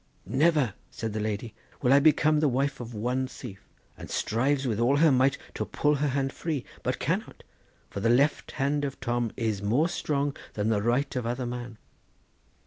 [0.25, 1.53] 'Never,' said the lady,
[1.83, 5.63] 'will I become the wife of one thief,' and strives with all her might to
[5.63, 7.43] pull her hand free, but cannot,
[7.87, 11.77] for the left hand of Tom is more strong than the right of other man.